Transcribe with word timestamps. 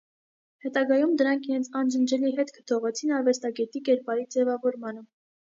Հետագայում 0.63 1.11
դրանք 1.21 1.45
իրենց 1.49 1.69
անջնջելի 1.81 2.33
հետքը 2.39 2.65
թողեցին 2.73 3.13
արվեստագետի 3.19 3.85
կերպարի 3.91 4.27
ձևավորմանը։ 4.39 5.07